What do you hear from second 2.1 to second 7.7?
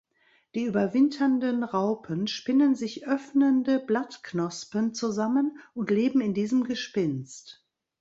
spinnen sich öffnende Blattknospen zusammen und leben in diesem Gespinst.